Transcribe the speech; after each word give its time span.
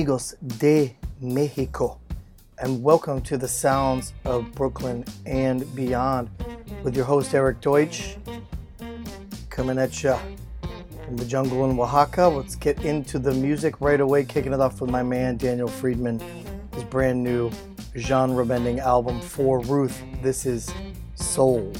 Amigos 0.00 0.34
de 0.56 0.96
Mexico, 1.20 1.98
and 2.58 2.82
welcome 2.82 3.20
to 3.20 3.36
the 3.36 3.46
sounds 3.46 4.14
of 4.24 4.50
Brooklyn 4.52 5.04
and 5.26 5.74
beyond 5.74 6.30
with 6.82 6.96
your 6.96 7.04
host 7.04 7.34
Eric 7.34 7.60
Deutsch. 7.60 8.16
Coming 9.50 9.76
at 9.76 10.02
you 10.02 10.16
from 11.04 11.18
the 11.18 11.26
jungle 11.26 11.68
in 11.68 11.78
Oaxaca. 11.78 12.28
Let's 12.28 12.54
get 12.54 12.82
into 12.82 13.18
the 13.18 13.34
music 13.34 13.78
right 13.82 14.00
away, 14.00 14.24
kicking 14.24 14.54
it 14.54 14.60
off 14.60 14.80
with 14.80 14.88
my 14.88 15.02
man 15.02 15.36
Daniel 15.36 15.68
Freedman, 15.68 16.18
his 16.72 16.84
brand 16.84 17.22
new 17.22 17.50
genre 17.94 18.46
bending 18.46 18.80
album 18.80 19.20
for 19.20 19.60
Ruth. 19.60 20.02
This 20.22 20.46
is 20.46 20.72
Soul. 21.14 21.74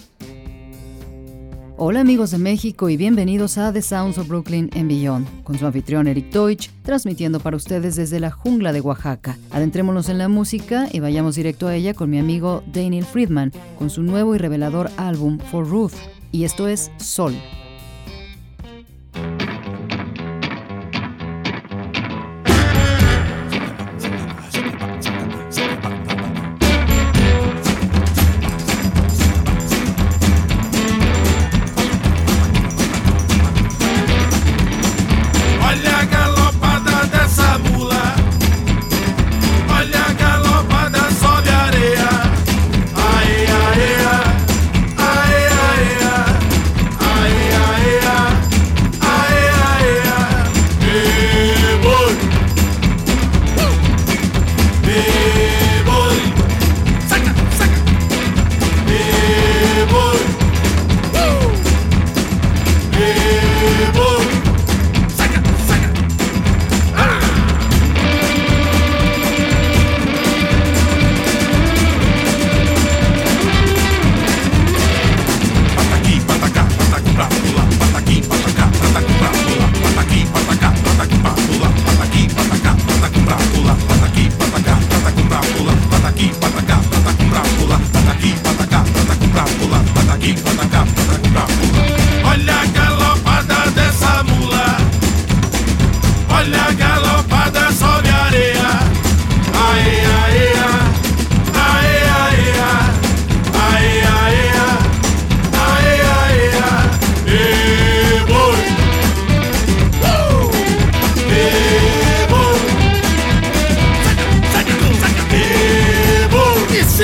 Hola 1.82 2.00
amigos 2.00 2.30
de 2.30 2.36
México 2.36 2.90
y 2.90 2.98
bienvenidos 2.98 3.56
a 3.56 3.72
The 3.72 3.80
Sounds 3.80 4.18
of 4.18 4.28
Brooklyn 4.28 4.68
en 4.74 4.86
Beyond, 4.86 5.44
con 5.44 5.58
su 5.58 5.64
anfitrión 5.64 6.08
Eric 6.08 6.30
Deutsch, 6.30 6.68
transmitiendo 6.82 7.40
para 7.40 7.56
ustedes 7.56 7.96
desde 7.96 8.20
la 8.20 8.30
jungla 8.30 8.74
de 8.74 8.82
Oaxaca. 8.82 9.38
Adentrémonos 9.50 10.10
en 10.10 10.18
la 10.18 10.28
música 10.28 10.88
y 10.92 11.00
vayamos 11.00 11.36
directo 11.36 11.68
a 11.68 11.74
ella 11.74 11.94
con 11.94 12.10
mi 12.10 12.18
amigo 12.18 12.62
Daniel 12.70 13.06
Friedman, 13.06 13.50
con 13.78 13.88
su 13.88 14.02
nuevo 14.02 14.34
y 14.34 14.38
revelador 14.38 14.90
álbum 14.98 15.38
For 15.38 15.66
Ruth, 15.66 15.94
y 16.32 16.44
esto 16.44 16.68
es 16.68 16.90
Sol. 16.98 17.32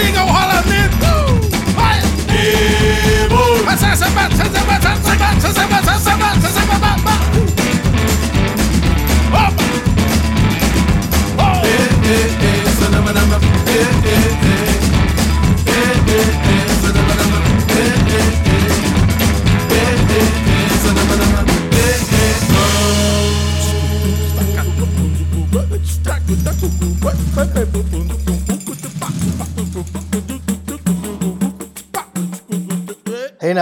King 0.07 0.19
Ohio. 0.19 0.46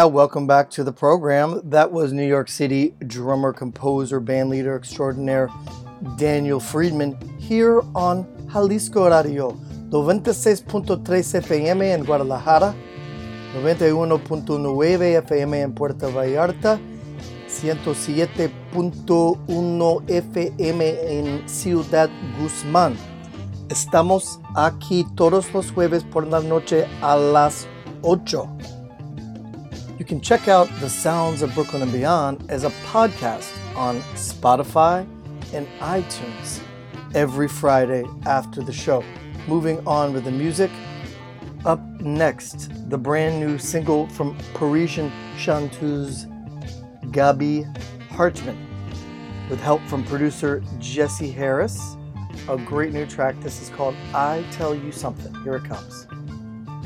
Welcome 0.09 0.47
back 0.47 0.71
to 0.71 0.85
the 0.85 0.93
program. 0.93 1.61
That 1.65 1.93
was 1.93 2.13
New 2.13 2.27
York 2.27 2.49
City 2.49 2.95
drummer, 3.07 3.53
composer, 3.53 4.21
bandleader 4.21 4.77
extraordinaire 4.77 5.49
Daniel 6.17 6.61
Friedman 6.61 7.17
here 7.39 7.81
on 7.95 8.27
Jalisco 8.49 9.09
Radio, 9.09 9.57
96.3 9.91 11.39
FM 11.39 11.93
en 11.93 12.05
Guadalajara, 12.05 12.75
91.9 13.55 15.17
FM 15.19 15.61
en 15.61 15.73
Puerto 15.73 16.13
Vallarta, 16.13 16.81
107.1 17.49 20.11
FM 20.11 21.19
en 21.19 21.49
Ciudad 21.49 22.11
Guzmán. 22.39 22.97
Estamos 23.71 24.41
aquí 24.55 25.07
todos 25.15 25.55
los 25.55 25.71
jueves 25.71 26.05
por 26.05 26.27
la 26.27 26.41
noche 26.41 26.87
a 27.01 27.17
las 27.17 27.67
8. 28.03 28.47
You 29.97 30.05
can 30.05 30.21
check 30.21 30.49
out 30.49 30.69
The 30.81 30.91
Sounds 30.91 31.41
of 31.41 31.55
Brooklyn 31.55 31.81
and 31.81 31.93
Beyond 31.93 32.51
as 32.51 32.65
a 32.65 32.71
podcast 32.87 33.53
on 33.77 34.01
Spotify 34.15 35.07
and 35.53 35.69
iTunes 35.79 36.61
every 37.15 37.47
Friday 37.47 38.05
after 38.27 38.61
the 38.61 38.73
show. 38.73 39.05
Moving 39.47 39.87
on 39.87 40.13
with 40.13 40.25
the 40.25 40.33
music. 40.33 40.73
Up 41.65 41.81
next, 42.01 42.71
the 42.91 42.99
brand 42.99 43.39
new 43.39 43.57
single 43.57 44.09
from 44.09 44.37
Parisian 44.55 45.13
chanteuse 45.39 46.27
Gabi 47.13 47.65
Hartman 48.09 48.59
with 49.49 49.61
help 49.61 49.81
from 49.83 50.03
producer 50.03 50.61
Jesse 50.81 51.31
Harris. 51.31 51.97
A 52.49 52.57
great 52.57 52.93
new 52.93 53.07
track. 53.07 53.39
This 53.41 53.63
is 53.63 53.69
called 53.69 53.95
I 54.13 54.45
Tell 54.51 54.75
You 54.75 54.91
Something. 54.91 55.33
Here 55.45 55.55
it 55.55 55.65
comes. 55.65 56.09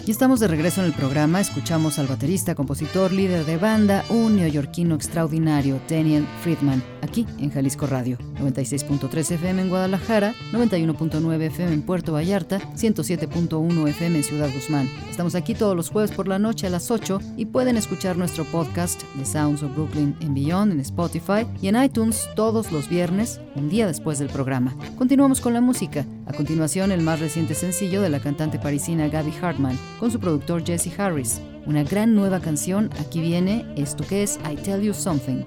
Y 0.08 0.10
estamos 0.10 0.40
de 0.40 0.48
regreso 0.48 0.80
en 0.80 0.86
el 0.86 0.94
programa. 0.94 1.38
Escuchamos 1.38 1.98
al 1.98 2.06
baterista, 2.06 2.54
compositor, 2.54 3.12
líder 3.12 3.44
de 3.44 3.58
banda, 3.58 4.06
un 4.08 4.36
neoyorquino 4.36 4.94
extraordinario, 4.94 5.82
Daniel 5.86 6.26
Friedman, 6.40 6.82
aquí 7.02 7.26
en 7.38 7.50
Jalisco 7.50 7.86
Radio. 7.86 8.16
96.3 8.40 9.32
FM 9.32 9.60
en 9.60 9.68
Guadalajara, 9.68 10.32
91.9 10.50 11.42
FM 11.42 11.74
en 11.74 11.82
Puerto 11.82 12.14
Vallarta, 12.14 12.58
107.1 12.74 13.86
FM 13.86 14.16
en 14.16 14.24
Ciudad 14.24 14.48
Guzmán. 14.50 14.88
Estamos 15.10 15.34
aquí 15.34 15.54
todos 15.54 15.76
los 15.76 15.90
jueves 15.90 16.10
por 16.10 16.26
la 16.26 16.38
noche 16.38 16.66
a 16.66 16.70
las 16.70 16.90
8 16.90 17.20
y 17.36 17.44
pueden 17.44 17.76
escuchar 17.76 18.16
nuestro 18.16 18.46
podcast 18.46 19.02
The 19.18 19.26
Sounds 19.26 19.62
of 19.62 19.74
Brooklyn 19.74 20.16
en 20.20 20.32
Beyond 20.32 20.72
en 20.72 20.80
Spotify 20.80 21.46
y 21.60 21.68
en 21.68 21.82
iTunes 21.82 22.30
todos 22.34 22.72
los 22.72 22.88
viernes, 22.88 23.42
un 23.56 23.68
día 23.68 23.86
después 23.86 24.18
del 24.18 24.28
programa. 24.28 24.74
Continuamos 24.96 25.42
con 25.42 25.52
la 25.52 25.60
música. 25.60 26.06
A 26.28 26.32
continuación, 26.34 26.92
el 26.92 27.00
más 27.00 27.20
reciente 27.20 27.54
sencillo 27.54 28.02
de 28.02 28.10
la 28.10 28.20
cantante 28.20 28.58
parisina 28.58 29.08
Gaby 29.08 29.32
Hartman 29.40 29.78
con 29.98 30.10
su 30.10 30.20
productor 30.20 30.62
Jesse 30.62 30.92
Harris. 31.00 31.40
Una 31.64 31.84
gran 31.84 32.14
nueva 32.14 32.38
canción, 32.38 32.90
aquí 33.00 33.20
viene 33.20 33.64
esto 33.76 34.04
que 34.06 34.22
es 34.22 34.38
I 34.48 34.56
Tell 34.56 34.82
You 34.82 34.92
Something. 34.92 35.42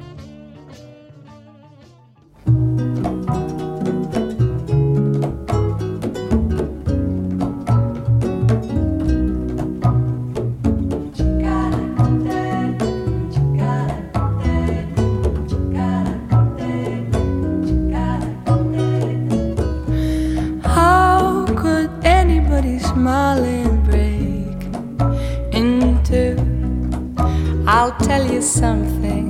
Something. 28.61 29.27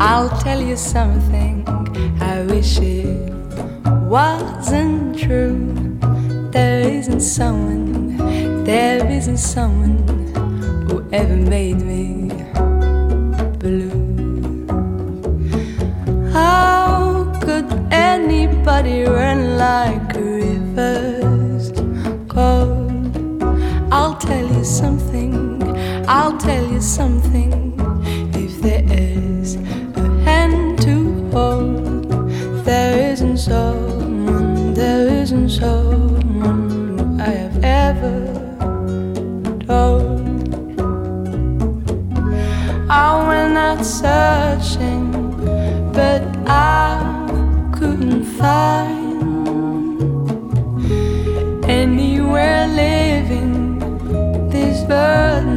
I'll 0.00 0.34
tell 0.40 0.60
you 0.60 0.76
something. 0.76 1.54
I 2.20 2.42
wish 2.42 2.78
it 2.78 3.32
wasn't 4.16 5.16
true. 5.16 5.62
There 6.50 6.80
isn't 6.98 7.20
someone, 7.20 8.64
there 8.64 9.06
isn't 9.18 9.42
someone 9.56 9.98
who 10.86 10.96
ever 11.12 11.36
made 11.36 11.80
me 11.92 12.04
blue. 13.62 14.66
How 16.32 17.30
could 17.44 17.68
anybody 17.92 19.04
run 19.04 19.56
like 19.56 20.08
river's 20.16 21.66
cold? 22.28 23.06
I'll 23.92 24.16
tell 24.16 24.46
you 24.56 24.64
something, 24.64 25.62
I'll 26.08 26.36
tell 26.38 26.66
you 26.74 26.80
something. 26.80 27.63
Have 37.94 38.04
ever 38.04 39.58
told. 39.66 39.68
Oh, 39.68 40.06
I 42.90 43.26
went 43.28 43.56
out 43.56 43.84
searching, 43.84 45.10
but 45.92 46.22
I 46.46 47.70
couldn't 47.76 48.24
find 48.24 49.04
anywhere 51.68 52.66
living 52.68 53.78
this 54.50 54.82
burden 54.84 55.53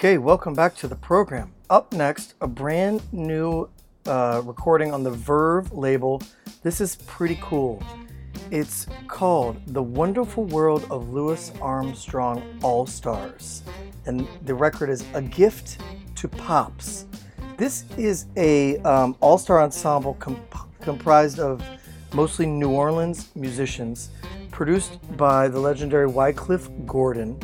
Okay, 0.00 0.16
welcome 0.16 0.54
back 0.54 0.74
to 0.76 0.88
the 0.88 0.96
program. 0.96 1.52
Up 1.68 1.92
next, 1.92 2.32
a 2.40 2.46
brand 2.46 3.02
new 3.12 3.68
uh, 4.06 4.40
recording 4.46 4.94
on 4.94 5.02
the 5.02 5.10
Verve 5.10 5.70
label. 5.74 6.22
This 6.62 6.80
is 6.80 6.96
pretty 7.06 7.38
cool. 7.42 7.82
It's 8.50 8.86
called 9.08 9.60
The 9.66 9.82
Wonderful 9.82 10.44
World 10.44 10.86
of 10.90 11.10
Louis 11.10 11.52
Armstrong 11.60 12.42
All 12.62 12.86
Stars. 12.86 13.62
And 14.06 14.26
the 14.46 14.54
record 14.54 14.88
is 14.88 15.04
A 15.12 15.20
Gift 15.20 15.82
to 16.14 16.28
Pops. 16.28 17.04
This 17.58 17.84
is 17.98 18.24
a 18.38 18.78
um, 18.78 19.14
all-star 19.20 19.60
ensemble 19.60 20.14
comp- 20.14 20.80
comprised 20.80 21.40
of 21.40 21.62
mostly 22.14 22.46
New 22.46 22.70
Orleans 22.70 23.28
musicians, 23.36 24.08
produced 24.50 24.98
by 25.18 25.46
the 25.46 25.60
legendary 25.60 26.06
Wycliffe 26.06 26.70
Gordon, 26.86 27.38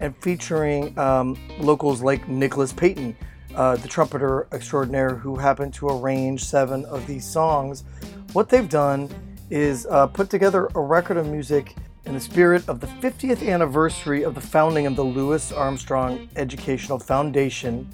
and 0.00 0.16
featuring 0.18 0.96
um, 0.98 1.36
locals 1.58 2.02
like 2.02 2.28
Nicholas 2.28 2.72
Payton, 2.72 3.16
uh, 3.54 3.76
the 3.76 3.88
trumpeter 3.88 4.46
extraordinaire 4.52 5.14
who 5.14 5.36
happened 5.36 5.74
to 5.74 5.88
arrange 5.88 6.44
seven 6.44 6.84
of 6.86 7.06
these 7.06 7.26
songs. 7.26 7.84
What 8.32 8.48
they've 8.48 8.68
done 8.68 9.10
is 9.50 9.86
uh, 9.86 10.06
put 10.06 10.30
together 10.30 10.68
a 10.74 10.80
record 10.80 11.16
of 11.16 11.26
music 11.26 11.74
in 12.04 12.14
the 12.14 12.20
spirit 12.20 12.66
of 12.68 12.80
the 12.80 12.86
50th 12.86 13.46
anniversary 13.46 14.22
of 14.22 14.34
the 14.34 14.40
founding 14.40 14.86
of 14.86 14.96
the 14.96 15.04
Louis 15.04 15.52
Armstrong 15.52 16.28
Educational 16.36 16.98
Foundation 16.98 17.88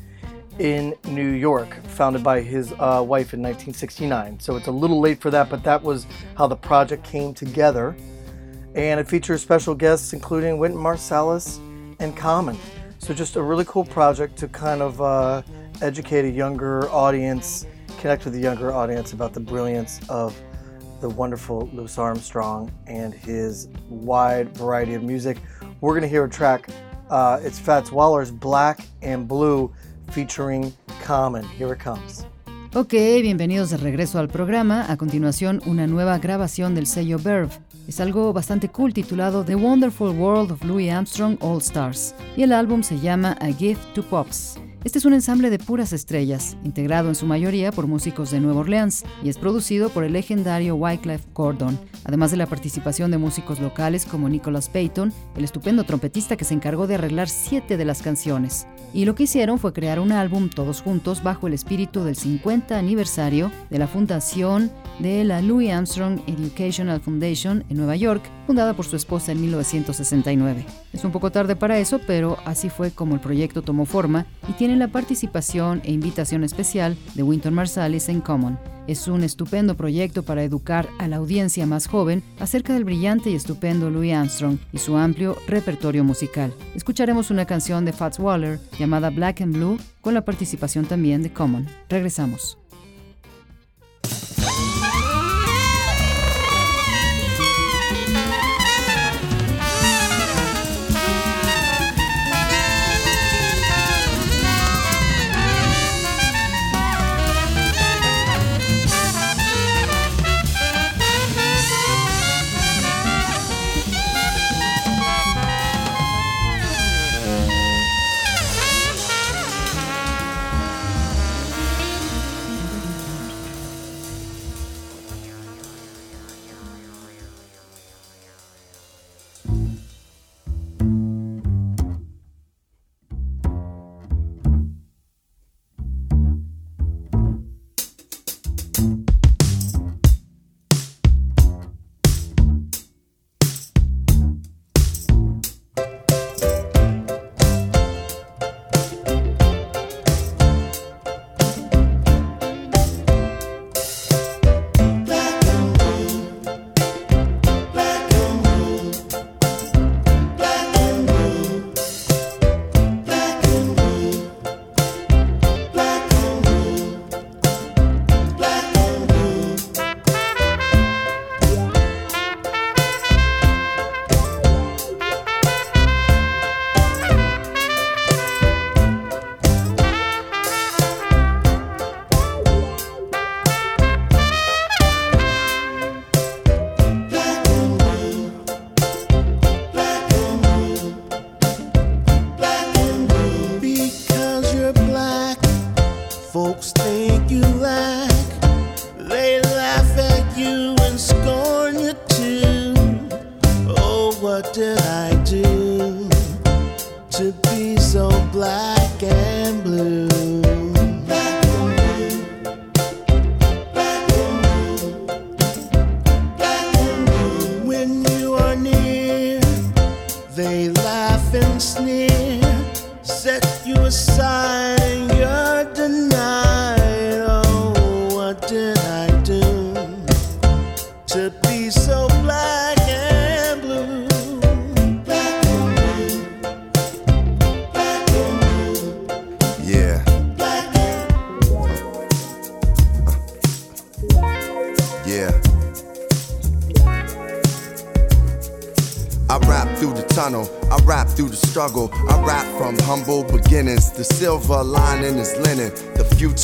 in 0.59 0.95
New 1.09 1.31
York, 1.31 1.75
founded 1.87 2.23
by 2.23 2.41
his 2.41 2.73
uh, 2.73 3.03
wife 3.05 3.35
in 3.35 3.43
1969. 3.43 4.39
So 4.39 4.57
it's 4.57 4.69
a 4.69 4.73
little 4.73 5.01
late 5.01 5.21
for 5.21 5.31
that, 5.31 5.51
but 5.51 5.65
that 5.65 5.83
was 5.83 6.07
how 6.37 6.47
the 6.47 6.57
project 6.57 7.03
came 7.05 7.35
together. 7.35 7.97
And 8.75 9.01
it 9.01 9.09
features 9.09 9.43
special 9.43 9.75
guests 9.75 10.13
including 10.13 10.59
Wynton 10.59 10.81
Marsalis 10.81 11.61
and 12.01 12.17
Common. 12.17 12.57
So 12.99 13.13
just 13.13 13.37
a 13.37 13.43
really 13.43 13.65
cool 13.67 13.85
project 13.85 14.37
to 14.39 14.49
kind 14.49 14.81
of 14.81 15.01
uh, 15.01 15.43
educate 15.83 16.25
a 16.25 16.31
younger 16.31 16.89
audience, 16.91 17.67
connect 17.99 18.25
with 18.25 18.35
the 18.35 18.41
younger 18.41 18.73
audience 18.73 19.13
about 19.13 19.33
the 19.33 19.41
brilliance 19.41 20.01
of 20.09 20.35
the 21.01 21.09
wonderful 21.09 21.69
Louis 21.73 21.99
Armstrong 21.99 22.73
and 22.87 23.13
his 23.13 23.69
wide 23.89 24.57
variety 24.57 24.95
of 24.95 25.03
music. 25.03 25.39
We're 25.81 25.93
going 25.93 26.03
to 26.03 26.09
hear 26.09 26.25
a 26.25 26.31
track. 26.31 26.69
Uh, 27.11 27.41
it's 27.43 27.59
Fats 27.59 27.93
Waller's 27.93 28.31
Black 28.31 28.81
and 29.03 29.29
Blue 29.29 29.71
featuring 30.13 30.73
Common. 31.03 31.45
Here 31.45 31.73
it 31.73 31.81
comes. 31.81 32.25
Ok, 32.77 32.93
bienvenidos 33.23 33.71
de 33.71 33.77
regreso 33.77 34.19
al 34.19 34.29
programa. 34.29 34.85
A 34.89 34.97
continuación, 34.97 35.61
una 35.67 35.87
nueva 35.87 36.19
grabación 36.19 36.75
del 36.75 36.87
sello 36.87 37.19
Verve. 37.19 37.53
Es 37.87 38.00
algo 38.00 38.33
bastante 38.33 38.71
cool 38.71 38.95
titulado 38.95 39.45
The 39.45 39.57
Wonderful 39.57 40.11
World 40.11 40.53
of 40.53 40.64
Louis 40.64 40.91
Armstrong 40.91 41.37
All 41.41 41.59
Stars. 41.59 42.14
Y 42.35 42.43
el 42.43 42.53
álbum 42.53 42.83
se 42.83 42.99
llama 42.99 43.37
A 43.41 43.49
Gift 43.49 43.83
to 43.95 44.03
Pops. 44.03 44.59
Este 44.85 44.99
es 44.99 45.07
un 45.07 45.14
ensamble 45.14 45.49
de 45.49 45.59
puras 45.59 45.95
estrellas, 45.95 46.59
integrado 46.62 47.09
en 47.09 47.14
su 47.14 47.25
mayoría 47.25 47.73
por 47.73 47.87
músicos 47.87 48.31
de 48.31 48.38
Nueva 48.38 48.61
Orleans 48.61 49.03
y 49.23 49.31
es 49.31 49.38
producido 49.38 49.88
por 49.88 50.05
el 50.05 50.12
legendario 50.12 50.76
Wyclef 50.76 51.25
Gordon, 51.33 51.81
además 52.05 52.31
de 52.33 52.37
la 52.37 52.47
participación 52.47 53.11
de 53.11 53.17
músicos 53.17 53.61
locales 53.61 54.05
como 54.05 54.29
Nicholas 54.29 54.69
Payton, 54.69 55.11
el 55.38 55.45
estupendo 55.45 55.85
trompetista 55.85 56.37
que 56.37 56.45
se 56.45 56.53
encargó 56.53 56.87
de 56.87 56.97
arreglar 56.97 57.31
siete 57.31 57.79
de 57.79 57.87
las 57.87 58.03
canciones. 58.03 58.67
Y 58.93 59.07
lo 59.07 59.14
que 59.14 59.23
hicieron 59.23 59.59
fue 59.59 59.73
crear 59.73 59.99
un 59.99 60.12
álbum 60.12 60.50
todos 60.50 60.83
juntos 60.83 61.23
bajo 61.23 61.47
el 61.47 61.55
espíritu 61.55 62.05
del 62.05 62.14
50 62.14 62.79
aniversario 62.79 63.50
de 63.71 63.79
la 63.79 63.88
fundación 63.88 64.71
de 64.99 65.25
la 65.25 65.41
Louis 65.41 65.73
Armstrong 65.73 66.21
Educational 66.26 67.00
Foundation 67.00 67.64
en 67.71 67.79
Nueva 67.79 67.97
York, 67.97 68.23
fundada 68.45 68.75
por 68.75 68.85
su 68.87 68.97
esposa 68.97 69.33
en 69.33 69.41
1969. 69.41 70.67
Es 70.93 71.05
un 71.05 71.13
poco 71.13 71.31
tarde 71.31 71.57
para 71.57 71.79
eso, 71.79 72.01
pero 72.07 72.39
así 72.45 72.71
fue 72.71 72.91
como 72.91 73.15
el 73.15 73.21
proyecto 73.21 73.63
tomó 73.63 73.85
forma 73.87 74.27
y 74.49 74.53
tiene 74.53 74.77
la 74.77 74.89
participación 74.89 75.81
e 75.85 75.93
invitación 75.93 76.45
especial 76.45 76.97
de 77.15 77.23
Winton 77.23 77.55
Marsalis 77.55 78.09
en 78.09 78.21
Common. 78.21 78.59
Es 78.87 79.09
un 79.09 79.25
estupendo 79.25 79.77
proyecto 79.77 80.23
para 80.25 80.43
educar 80.43 80.89
a 80.99 81.09
la 81.09 81.17
audiencia 81.17 81.67
más 81.67 81.87
joven 81.87 82.23
acerca 82.39 82.75
del 82.75 82.85
brillante 82.85 83.31
y 83.31 83.35
estupendo 83.35 83.89
Louis 83.89 84.13
Armstrong 84.13 84.59
y 84.73 84.79
su 84.79 84.97
amplio 84.97 85.37
repertorio 85.47 86.05
musical. 86.05 86.53
Escucharemos 86.75 87.31
una 87.31 87.47
canción 87.47 87.85
de 87.85 87.95
Fats 87.95 88.19
Waller 88.19 88.61
llamada 88.79 89.09
Black 89.11 89.41
and 89.41 89.55
Blue 89.55 89.79
con 90.03 90.13
la 90.13 90.25
participación 90.25 90.85
también 90.85 91.23
de 91.23 91.33
Common. 91.33 91.67
Regresamos. 91.89 92.59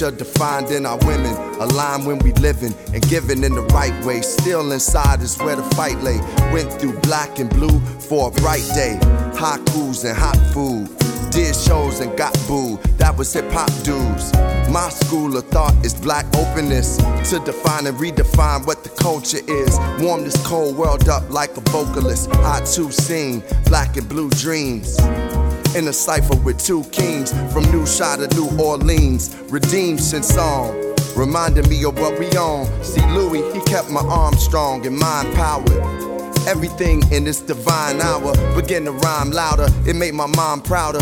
Future 0.01 0.17
defined 0.17 0.71
in 0.71 0.87
our 0.87 0.99
women. 0.99 1.35
Aligned 1.61 2.07
when 2.07 2.19
we 2.21 2.33
living 2.35 2.75
and 2.95 3.03
giving 3.09 3.45
in 3.45 3.55
the 3.55 3.63
right 3.75 4.05
way. 4.05 4.21
Still 4.23 4.73
inside 4.73 5.21
is 5.21 5.37
where 5.39 5.57
the 5.57 5.63
fight 5.75 5.99
lay. 5.99 6.19
Went 6.53 6.73
through 6.73 6.99
black 7.01 7.39
and 7.39 7.51
blue 7.51 7.81
for 8.09 8.29
a 8.29 8.31
bright 8.41 8.67
day. 8.75 8.99
Haikus 9.35 10.05
and 10.05 10.17
hot 10.17 10.39
food. 10.53 10.89
Did 11.31 11.55
shows 11.55 12.01
and 12.01 12.17
got 12.17 12.35
booed. 12.49 12.83
That 12.99 13.17
was 13.17 13.33
hip 13.33 13.51
hop 13.53 13.71
dudes. 13.85 14.33
My 14.71 14.89
school 14.89 15.37
of 15.37 15.47
thought 15.49 15.75
is 15.85 15.95
black 15.95 16.27
openness 16.37 16.97
to 17.31 17.39
define 17.45 17.87
and 17.87 17.97
redefine 17.99 18.67
what 18.67 18.83
the 18.83 18.91
culture 18.91 19.41
is. 19.47 19.79
Warm 20.01 20.25
this 20.25 20.37
cold 20.47 20.77
world 20.77 21.09
up 21.09 21.31
like 21.31 21.57
a 21.57 21.61
vocalist. 21.71 22.31
I 22.37 22.65
too 22.65 22.91
sing 22.91 23.43
black 23.67 23.97
and 23.97 24.09
blue 24.09 24.31
dreams. 24.31 24.99
In 25.77 25.87
a 25.87 25.93
cipher 25.93 26.35
with 26.37 26.59
two 26.63 26.83
kings 26.91 27.31
from 27.53 27.63
New 27.71 27.87
Shot 27.87 28.19
to 28.19 28.27
New 28.35 28.51
Orleans. 28.61 29.37
Redeemed 29.51 30.01
since 30.01 30.27
song. 30.27 30.75
Reminding 31.17 31.69
me 31.69 31.85
of 31.85 31.97
what 31.99 32.19
we 32.19 32.27
on. 32.31 32.67
See, 32.83 33.01
Louis, 33.13 33.43
he 33.53 33.61
kept 33.67 33.89
my 33.89 34.01
arm 34.01 34.35
strong 34.35 34.85
and 34.85 34.99
mind 34.99 35.33
powered. 35.35 35.71
Everything 36.49 37.03
in 37.13 37.23
this 37.23 37.41
divine 37.41 38.01
hour 38.01 38.35
begin 38.61 38.85
to 38.87 38.93
rhyme 38.93 39.31
louder. 39.31 39.69
It 39.87 39.95
made 39.95 40.15
my 40.15 40.27
mom 40.27 40.61
prouder. 40.61 40.99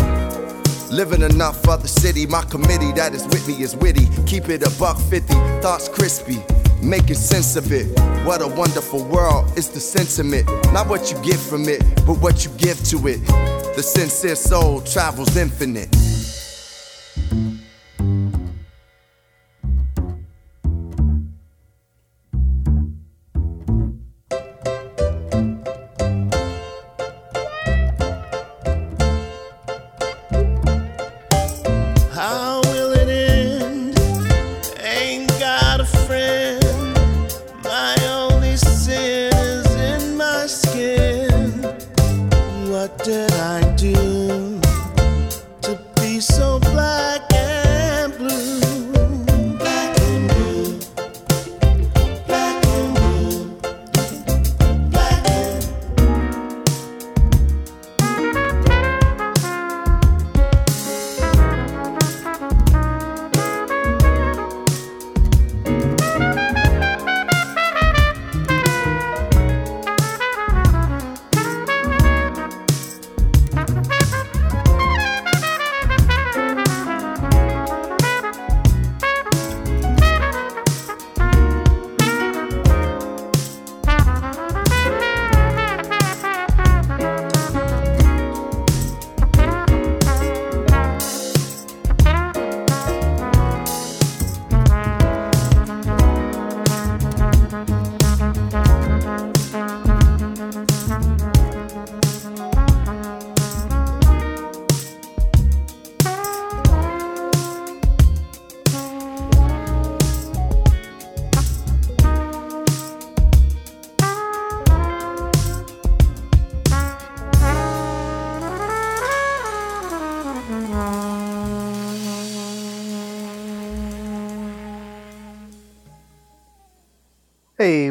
Living 0.91 1.23
enough 1.23 1.59
for 1.63 1.77
the 1.77 1.87
city, 1.87 2.27
my 2.27 2.43
committee 2.43 2.91
that 2.91 3.15
is 3.15 3.25
with 3.25 3.47
me 3.47 3.61
is 3.63 3.75
witty. 3.75 4.07
Keep 4.27 4.49
it 4.49 4.61
a 4.61 4.69
buck 4.79 4.99
fifty, 4.99 5.33
thoughts 5.61 5.89
crispy, 5.89 6.43
making 6.81 7.15
sense 7.15 7.55
of 7.55 7.71
it. 7.71 7.87
What 8.25 8.41
a 8.41 8.47
wonderful 8.47 9.03
world, 9.05 9.51
it's 9.55 9.69
the 9.69 9.79
sentiment. 9.79 10.47
Not 10.73 10.87
what 10.87 11.11
you 11.11 11.21
get 11.21 11.39
from 11.39 11.67
it, 11.67 11.81
but 12.05 12.19
what 12.19 12.45
you 12.45 12.51
give 12.57 12.83
to 12.85 13.07
it. 13.07 13.25
The 13.75 13.83
sincere 13.83 14.35
soul 14.35 14.81
travels 14.81 15.37
infinite. 15.37 15.89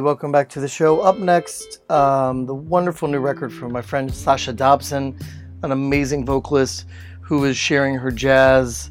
Welcome 0.09 0.33
back 0.33 0.49
to 0.51 0.61
the 0.61 0.69
show. 0.69 1.01
Up 1.01 1.19
next, 1.19 1.83
um, 1.91 2.47
the 2.47 2.55
wonderful 2.55 3.09
new 3.09 3.21
record 3.21 3.53
from 3.53 3.73
my 3.73 3.83
friend 3.83 4.11
Sasha 4.11 4.55
Dobson, 4.55 5.15
an 5.63 5.71
amazing 5.71 6.25
vocalist 6.25 6.87
who 7.21 7.45
is 7.45 7.59
sharing 7.59 7.95
her 7.95 8.11
jazz 8.11 8.91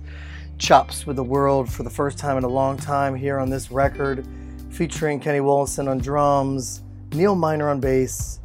chops 0.60 1.08
with 1.08 1.15
the 1.15 1.23
world 1.23 1.73
for 1.73 1.82
the 1.82 1.89
first 1.89 2.19
time 2.19 2.38
in 2.38 2.43
a 2.43 2.47
long 2.47 2.77
time 2.77 3.15
here 3.15 3.39
on 3.39 3.49
this 3.49 3.71
record, 3.71 4.27
featuring 4.69 5.19
Kenny 5.19 5.39
Wollesen 5.39 5.89
on 5.89 5.97
drums, 5.97 6.84
Neal 7.13 7.34
Miner 7.34 7.71
on 7.71 7.80
bass, 7.80 8.39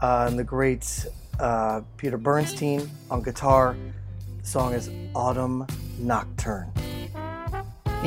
uh, 0.00 0.26
and 0.28 0.38
the 0.38 0.44
great 0.44 1.06
uh, 1.40 1.80
Peter 1.96 2.16
Bernstein 2.16 2.88
on 3.10 3.24
guitar. 3.24 3.76
The 4.40 4.46
song 4.46 4.72
is 4.72 4.88
Autumn 5.16 5.66
Nocturne. 5.98 6.72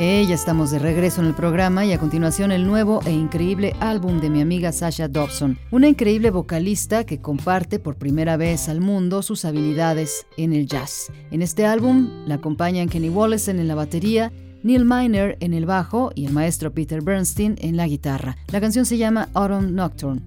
Eh, 0.00 0.24
ya 0.28 0.36
estamos 0.36 0.70
de 0.70 0.78
regreso 0.78 1.20
en 1.20 1.26
el 1.26 1.34
programa 1.34 1.84
y 1.84 1.92
a 1.92 1.98
continuación 1.98 2.52
el 2.52 2.68
nuevo 2.68 3.00
e 3.04 3.10
increíble 3.10 3.74
álbum 3.80 4.20
de 4.20 4.30
mi 4.30 4.40
amiga 4.40 4.70
Sasha 4.70 5.08
Dobson, 5.08 5.58
una 5.72 5.88
increíble 5.88 6.30
vocalista 6.30 7.02
que 7.02 7.20
comparte 7.20 7.80
por 7.80 7.96
primera 7.96 8.36
vez 8.36 8.68
al 8.68 8.80
mundo 8.80 9.22
sus 9.22 9.44
habilidades 9.44 10.24
en 10.36 10.52
el 10.52 10.68
jazz. 10.68 11.10
En 11.32 11.42
este 11.42 11.66
álbum 11.66 12.10
la 12.28 12.36
acompañan 12.36 12.88
Kenny 12.88 13.08
Wollesen 13.08 13.58
en 13.58 13.66
la 13.66 13.74
batería, 13.74 14.30
Neil 14.62 14.84
Miner 14.84 15.36
en 15.40 15.52
el 15.52 15.66
bajo 15.66 16.12
y 16.14 16.26
el 16.26 16.32
maestro 16.32 16.72
Peter 16.72 17.02
Bernstein 17.02 17.56
en 17.58 17.76
la 17.76 17.88
guitarra. 17.88 18.36
La 18.52 18.60
canción 18.60 18.86
se 18.86 18.98
llama 18.98 19.30
Autumn 19.34 19.74
Nocturne. 19.74 20.22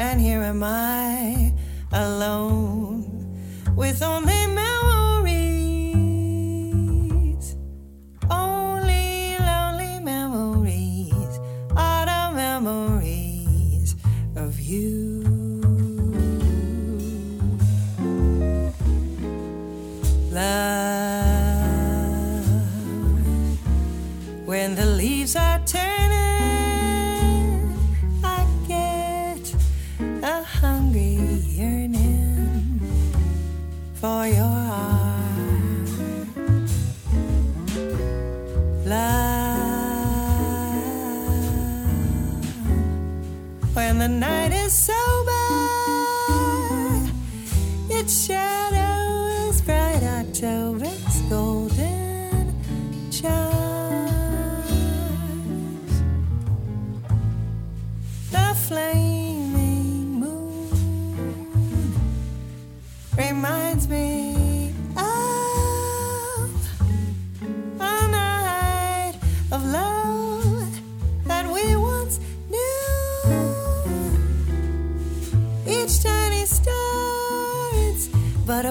And 0.00 0.18
here 0.18 0.40
am 0.40 0.62
I 0.64 1.52
alone 1.92 3.04
with 3.76 4.02
only 4.02 4.46
memories. 4.46 4.69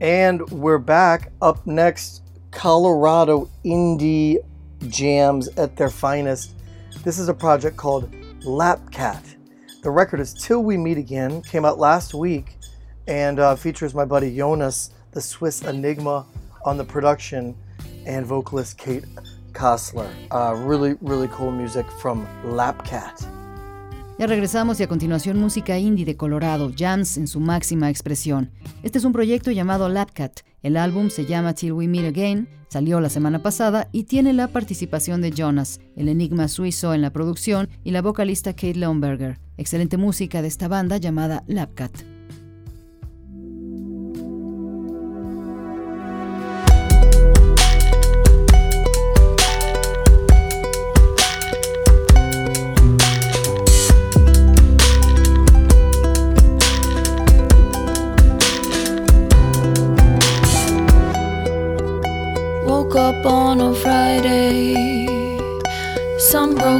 And 0.00 0.48
we're 0.50 0.78
back. 0.78 1.30
Up 1.42 1.66
next, 1.66 2.22
Colorado 2.52 3.50
Indie 3.66 4.38
Jams 4.88 5.48
at 5.58 5.76
their 5.76 5.90
finest. 5.90 6.54
This 7.04 7.18
is 7.18 7.28
a 7.28 7.34
project 7.34 7.76
called 7.76 8.10
Lapcat. 8.40 9.36
The 9.82 9.90
record 9.90 10.20
is 10.20 10.32
Till 10.32 10.62
We 10.62 10.78
Meet 10.78 10.96
Again, 10.96 11.42
came 11.42 11.66
out 11.66 11.78
last 11.78 12.14
week, 12.14 12.56
and 13.08 13.38
uh, 13.38 13.56
features 13.56 13.94
my 13.94 14.06
buddy 14.06 14.34
Jonas, 14.34 14.90
the 15.12 15.20
Swiss 15.20 15.62
Enigma, 15.62 16.24
on 16.64 16.78
the 16.78 16.84
production, 16.84 17.54
and 18.06 18.24
vocalist 18.24 18.78
Kate 18.78 19.04
Kostler. 19.52 20.10
Uh, 20.30 20.54
really, 20.54 20.96
really 21.02 21.28
cool 21.28 21.52
music 21.52 21.84
from 22.00 22.26
Lapcat. 22.42 23.39
Ya 24.20 24.26
regresamos 24.26 24.78
y 24.78 24.82
a 24.82 24.86
continuación 24.86 25.38
música 25.38 25.78
indie 25.78 26.04
de 26.04 26.18
Colorado, 26.18 26.70
jams 26.76 27.16
en 27.16 27.26
su 27.26 27.40
máxima 27.40 27.88
expresión. 27.88 28.50
Este 28.82 28.98
es 28.98 29.06
un 29.06 29.14
proyecto 29.14 29.50
llamado 29.50 29.88
Lapcat. 29.88 30.40
El 30.62 30.76
álbum 30.76 31.08
se 31.08 31.24
llama 31.24 31.54
Till 31.54 31.72
We 31.72 31.88
Meet 31.88 32.08
Again, 32.08 32.46
salió 32.68 33.00
la 33.00 33.08
semana 33.08 33.42
pasada 33.42 33.88
y 33.92 34.04
tiene 34.04 34.34
la 34.34 34.48
participación 34.48 35.22
de 35.22 35.30
Jonas, 35.30 35.80
el 35.96 36.10
enigma 36.10 36.48
suizo 36.48 36.92
en 36.92 37.00
la 37.00 37.14
producción 37.14 37.70
y 37.82 37.92
la 37.92 38.02
vocalista 38.02 38.52
Kate 38.52 38.74
Lomberger. 38.74 39.38
Excelente 39.56 39.96
música 39.96 40.42
de 40.42 40.48
esta 40.48 40.68
banda 40.68 40.98
llamada 40.98 41.42
Lapcat. 41.46 42.19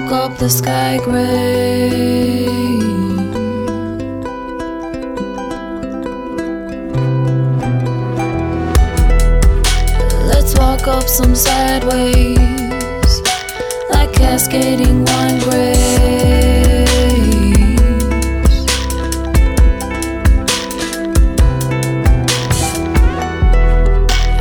Broke 0.00 0.12
up 0.12 0.38
the 0.38 0.48
sky 0.48 0.98
gray. 1.04 2.38
Let's 10.26 10.54
walk 10.56 10.88
up 10.88 11.04
some 11.04 11.34
sideways, 11.34 13.20
like 13.90 14.12
cascading 14.14 15.04
wine 15.04 15.38
grapes. 15.40 16.86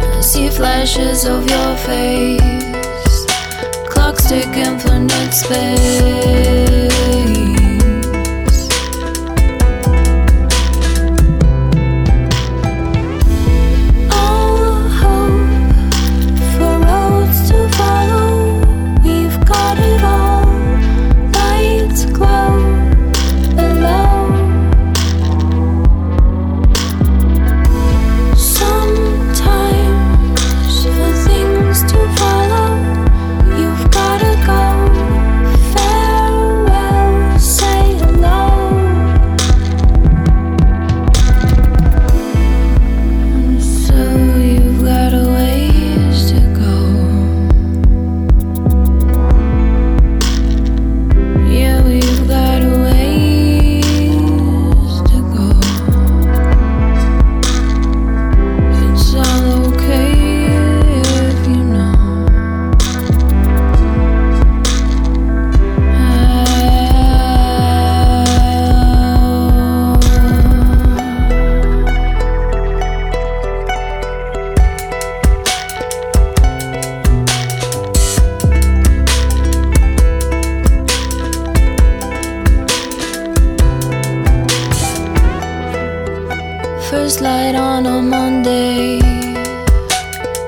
I 0.07 0.21
See 0.21 0.49
flashes 0.49 1.25
of 1.25 1.49
your 1.49 1.75
face. 1.75 2.28
Space. 5.39 5.98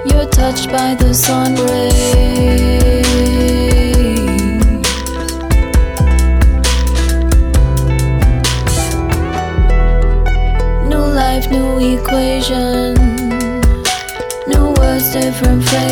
You're 0.04 0.26
touched 0.26 0.68
by 0.72 0.96
the 0.96 1.14
sun 1.14 1.56
rays. 1.56 1.92
New 10.90 11.06
life, 11.22 11.50
new 11.52 11.98
equation. 11.98 12.96
New 14.48 14.74
words, 14.80 15.12
different 15.14 15.64
phrases. 15.66 15.91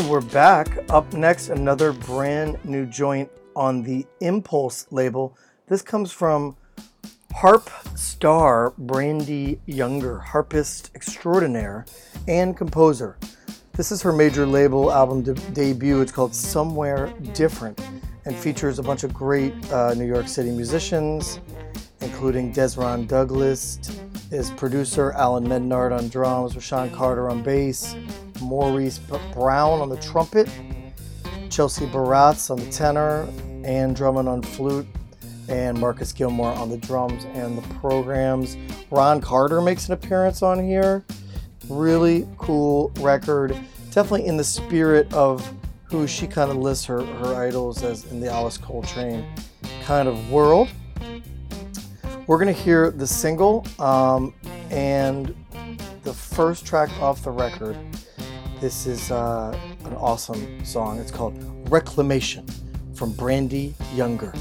And 0.00 0.08
we're 0.08 0.22
back. 0.22 0.78
Up 0.88 1.12
next, 1.12 1.50
another 1.50 1.92
brand 1.92 2.56
new 2.64 2.86
joint 2.86 3.30
on 3.54 3.82
the 3.82 4.06
Impulse 4.20 4.86
label. 4.90 5.36
This 5.66 5.82
comes 5.82 6.10
from 6.10 6.56
harp 7.34 7.68
star 7.96 8.72
Brandee 8.78 9.60
Younger, 9.66 10.18
harpist 10.18 10.90
extraordinaire 10.94 11.84
and 12.26 12.56
composer. 12.56 13.18
This 13.72 13.92
is 13.92 14.00
her 14.00 14.10
major 14.10 14.46
label 14.46 14.90
album 14.90 15.20
de- 15.20 15.34
debut. 15.34 16.00
It's 16.00 16.12
called 16.12 16.34
Somewhere 16.34 17.12
Different 17.34 17.78
and 18.24 18.34
features 18.34 18.78
a 18.78 18.82
bunch 18.82 19.04
of 19.04 19.12
great 19.12 19.52
uh, 19.70 19.92
New 19.92 20.06
York 20.06 20.28
City 20.28 20.50
musicians, 20.50 21.40
including 22.00 22.54
Dezron 22.54 23.06
Douglas, 23.06 23.78
his 24.30 24.50
producer 24.52 25.12
Alan 25.12 25.46
Mednard 25.46 25.96
on 25.96 26.08
drums, 26.08 26.54
Rashaan 26.54 26.92
Carter 26.94 27.28
on 27.28 27.42
bass, 27.42 27.96
Maurice 28.40 28.98
Brown 29.32 29.80
on 29.80 29.88
the 29.88 29.96
trumpet, 29.96 30.48
Chelsea 31.50 31.86
Baratz 31.86 32.50
on 32.50 32.58
the 32.58 32.70
tenor, 32.70 33.28
Anne 33.64 33.92
Drummond 33.92 34.28
on 34.28 34.40
flute, 34.40 34.86
and 35.48 35.78
Marcus 35.78 36.12
Gilmore 36.12 36.52
on 36.52 36.70
the 36.70 36.76
drums 36.78 37.24
and 37.34 37.58
the 37.58 37.74
programs. 37.74 38.56
Ron 38.90 39.20
Carter 39.20 39.60
makes 39.60 39.88
an 39.88 39.94
appearance 39.94 40.42
on 40.42 40.64
here. 40.64 41.04
Really 41.68 42.26
cool 42.38 42.92
record. 43.00 43.58
Definitely 43.90 44.26
in 44.26 44.36
the 44.36 44.44
spirit 44.44 45.12
of 45.12 45.52
who 45.84 46.06
she 46.06 46.28
kind 46.28 46.52
of 46.52 46.56
lists 46.56 46.84
her, 46.84 47.04
her 47.04 47.34
idols 47.34 47.82
as 47.82 48.04
in 48.12 48.20
the 48.20 48.30
Alice 48.30 48.56
Coltrane 48.56 49.26
kind 49.82 50.08
of 50.08 50.30
world. 50.30 50.68
We're 52.30 52.38
going 52.38 52.54
to 52.54 52.62
hear 52.62 52.92
the 52.92 53.08
single 53.08 53.66
um, 53.80 54.32
and 54.70 55.34
the 56.04 56.12
first 56.12 56.64
track 56.64 56.88
off 57.02 57.24
the 57.24 57.32
record. 57.32 57.76
This 58.60 58.86
is 58.86 59.10
uh, 59.10 59.52
an 59.84 59.94
awesome 59.94 60.64
song. 60.64 61.00
It's 61.00 61.10
called 61.10 61.34
Reclamation 61.68 62.46
from 62.94 63.10
Brandy 63.14 63.74
Younger. 63.96 64.32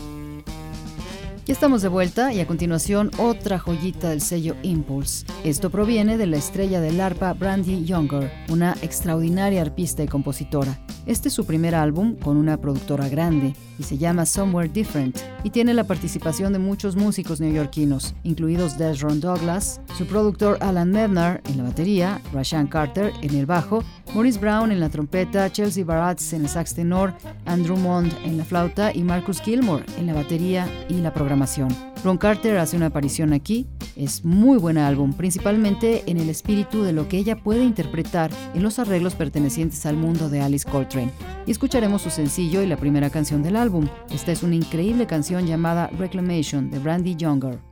Ya 1.48 1.54
estamos 1.54 1.82
de 1.82 1.88
vuelta 1.88 2.32
y 2.32 2.42
a 2.42 2.46
continuación 2.46 3.10
otra 3.18 3.58
joyita 3.58 4.10
del 4.10 4.22
sello 4.22 4.56
Impulse. 4.62 5.26
Esto 5.44 5.72
proviene 5.72 6.20
de 6.20 6.28
la 6.28 6.38
estrella 6.38 6.82
del 6.82 7.02
arpa 7.02 7.34
Brandy 7.34 7.86
Younger, 7.86 8.32
una 8.50 8.76
extraordinaria 8.84 9.64
arpista 9.64 10.04
y 10.04 10.08
compositora. 10.08 10.80
Este 11.08 11.30
es 11.30 11.34
su 11.34 11.44
primer 11.44 11.74
álbum 11.74 12.18
con 12.18 12.38
una 12.38 12.58
productora 12.58 13.10
grande 13.10 13.56
y 13.80 13.84
se 13.84 13.98
llama 13.98 14.26
Somewhere 14.26 14.70
Different 14.70 15.18
y 15.44 15.50
tiene 15.50 15.74
la 15.74 15.86
participación 15.86 16.54
de 16.54 16.60
muchos 16.60 16.96
músicos 16.96 17.40
neoyorquinos, 17.40 18.14
incluidos 18.24 18.78
Desron 18.78 19.22
Douglas, 19.22 19.82
su 19.98 20.06
productor 20.06 20.58
Alan 20.62 20.92
Mednar 20.92 21.42
en 21.50 21.58
la 21.58 21.64
batería, 21.64 22.22
Rashan 22.34 22.68
Carter 22.68 23.14
en 23.22 23.36
el 23.36 23.46
bajo, 23.46 23.84
Maurice 24.14 24.40
Brown 24.40 24.72
en 24.72 24.80
la 24.80 24.90
trompeta, 24.90 25.52
Chelsea 25.52 25.86
Baratz 25.86 26.34
en 26.34 26.44
el 26.44 26.50
sax 26.50 26.76
tenor, 26.76 27.14
Andrew 27.46 27.78
Mond 27.78 28.14
en 28.26 28.38
la 28.38 28.44
flauta 28.44 28.92
y 28.94 29.04
Marcus 29.04 29.42
Gilmore 29.42 29.86
en 29.98 30.08
la 30.08 30.14
batería 30.14 30.68
y 30.90 30.96
la 30.96 31.14
programación. 31.14 31.30
programación. 31.30 31.90
Ron 32.04 32.18
Carter 32.18 32.58
hace 32.58 32.76
una 32.76 32.88
aparición 32.88 33.34
aquí, 33.34 33.68
es 33.96 34.26
muy 34.26 34.58
buen 34.58 34.78
álbum, 34.78 35.14
principalmente 35.14 36.04
en 36.08 36.18
el 36.18 36.30
espíritu 36.30 36.84
de 36.84 36.94
lo 36.94 37.08
que 37.08 37.18
ella 37.18 37.44
puede 37.44 37.64
interpretar 37.64 38.32
en 38.54 38.64
los 38.64 38.80
arreglos 38.80 39.16
pertenecientes 39.16 39.86
al 39.86 39.96
mundo 39.96 40.30
de 40.30 40.42
Alice 40.42 40.70
Coltrane. 40.70 41.12
Y 41.46 41.52
escucharemos 41.52 42.02
su 42.02 42.10
sencillo 42.10 42.62
y 42.62 42.68
la 42.68 42.78
primera 42.78 43.10
canción 43.10 43.44
del 43.44 43.56
álbum. 43.56 43.88
Esta 44.12 44.32
es 44.32 44.44
una 44.44 44.56
increíble 44.56 45.08
canción 45.08 45.46
llamada 45.46 45.88
Reclamation 45.98 46.70
de 46.72 46.80
Brandy 46.80 47.16
Younger. 47.16 47.69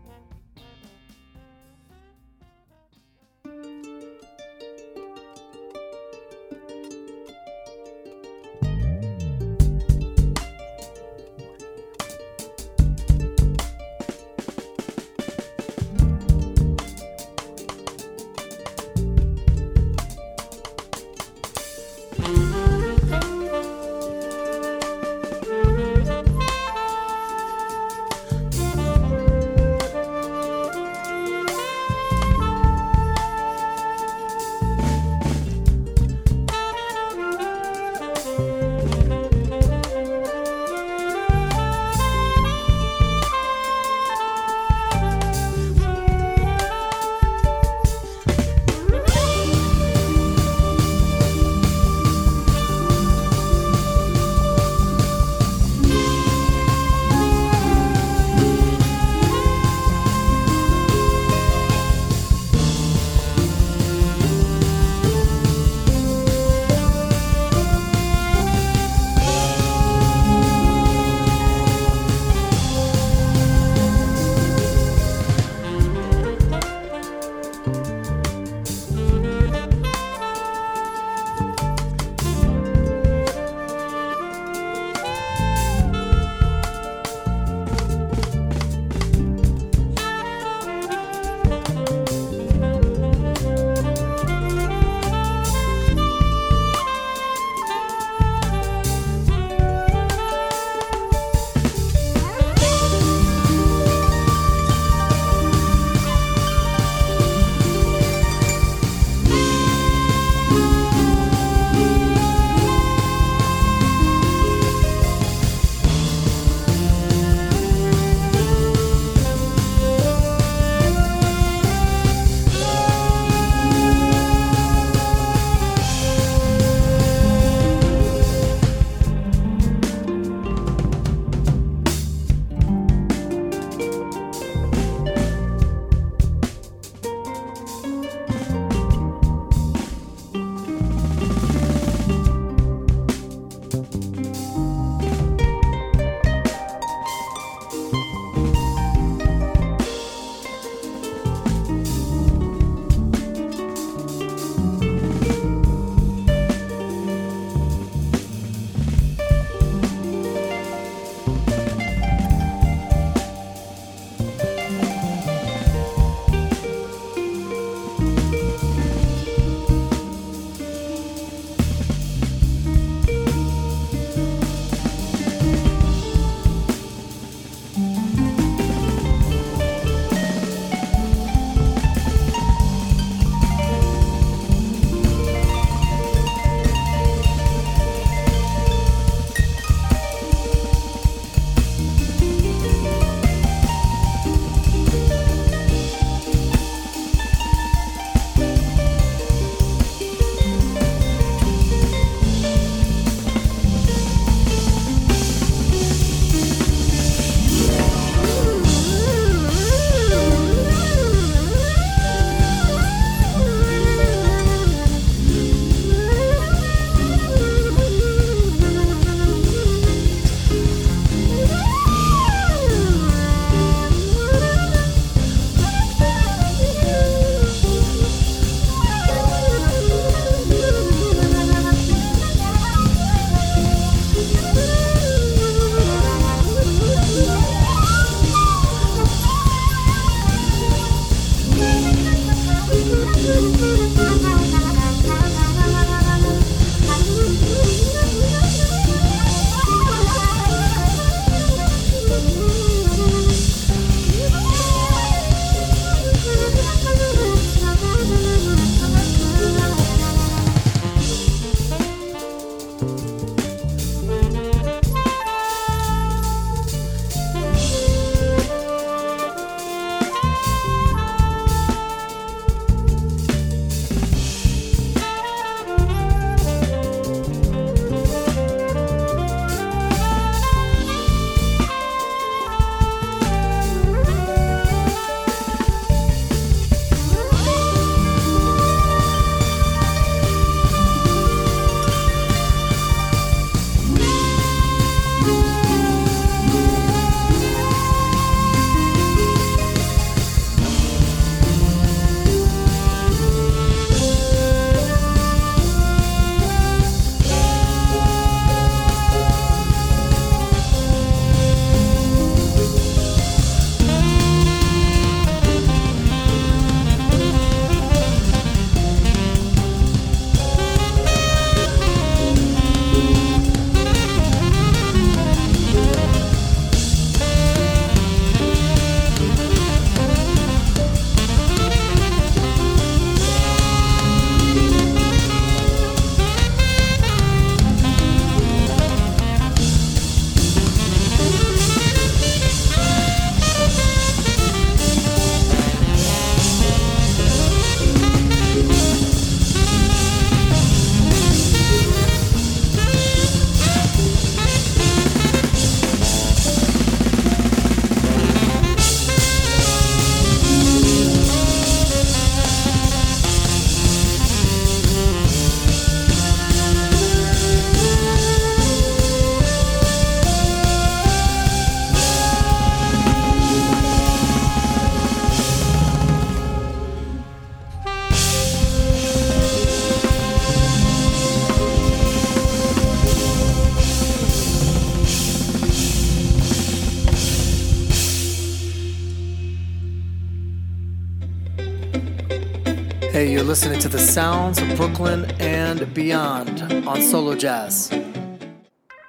Listening 393.57 393.79
to 393.79 393.89
the 393.89 393.97
sounds 393.97 394.61
of 394.61 394.77
Brooklyn 394.77 395.25
and 395.39 395.91
beyond 395.95 396.61
on 396.87 397.01
Solo 397.01 397.33
Jazz. 397.33 397.91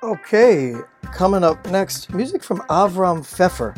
Okay, 0.02 0.74
coming 1.12 1.44
up 1.44 1.66
next, 1.66 2.14
music 2.14 2.42
from 2.42 2.60
Avram 2.70 3.20
Fefer, 3.20 3.76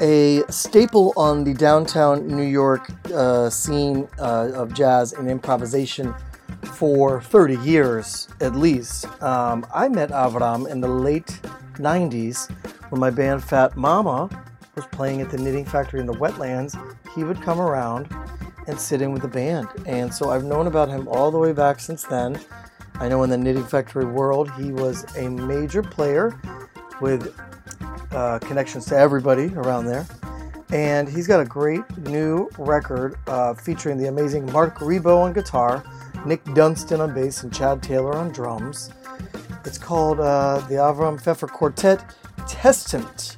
a 0.00 0.42
staple 0.50 1.12
on 1.16 1.44
the 1.44 1.54
downtown 1.54 2.26
New 2.26 2.42
York 2.42 2.90
uh, 3.14 3.48
scene 3.48 4.08
uh, 4.18 4.50
of 4.54 4.74
jazz 4.74 5.12
and 5.12 5.30
improvisation 5.30 6.12
for 6.64 7.20
30 7.20 7.56
years 7.58 8.26
at 8.40 8.56
least. 8.56 9.06
Um, 9.22 9.64
I 9.72 9.86
met 9.88 10.10
Avram 10.10 10.68
in 10.68 10.80
the 10.80 10.88
late 10.88 11.38
90s 11.74 12.50
when 12.90 13.00
my 13.00 13.10
band 13.10 13.44
Fat 13.44 13.76
Mama 13.76 14.28
was 14.74 14.84
playing 14.86 15.20
at 15.20 15.30
the 15.30 15.38
Knitting 15.38 15.64
Factory 15.64 16.00
in 16.00 16.06
the 16.06 16.14
Wetlands. 16.14 16.76
He 17.14 17.22
would 17.22 17.40
come 17.40 17.60
around 17.60 18.12
and 18.66 18.80
sit 18.80 19.02
in 19.02 19.12
with 19.12 19.22
the 19.22 19.28
band. 19.28 19.68
And 19.86 20.12
so 20.12 20.30
I've 20.30 20.44
known 20.44 20.66
about 20.66 20.88
him 20.88 21.08
all 21.08 21.30
the 21.30 21.38
way 21.38 21.52
back 21.52 21.80
since 21.80 22.04
then. 22.04 22.38
I 22.94 23.08
know 23.08 23.22
in 23.22 23.30
the 23.30 23.36
Knitting 23.36 23.64
Factory 23.64 24.06
world, 24.06 24.50
he 24.52 24.72
was 24.72 25.04
a 25.16 25.28
major 25.28 25.82
player 25.82 26.38
with 27.00 27.38
uh, 28.12 28.38
connections 28.40 28.86
to 28.86 28.96
everybody 28.96 29.54
around 29.54 29.86
there. 29.86 30.06
And 30.72 31.08
he's 31.08 31.26
got 31.26 31.40
a 31.40 31.44
great 31.44 31.84
new 31.98 32.48
record 32.58 33.16
uh, 33.26 33.54
featuring 33.54 33.98
the 33.98 34.08
amazing 34.08 34.50
Marc 34.50 34.78
Ribot 34.78 35.16
on 35.22 35.32
guitar, 35.32 35.84
Nick 36.24 36.42
Dunston 36.54 37.00
on 37.00 37.14
bass, 37.14 37.42
and 37.42 37.54
Chad 37.54 37.82
Taylor 37.82 38.16
on 38.16 38.30
drums. 38.30 38.90
It's 39.64 39.78
called 39.78 40.18
uh, 40.18 40.60
the 40.68 40.76
Avram 40.76 41.20
Fefer 41.20 41.48
Quartet 41.48 42.04
Testament. 42.48 43.36